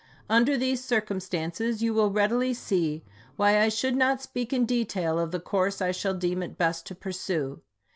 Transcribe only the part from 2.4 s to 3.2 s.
see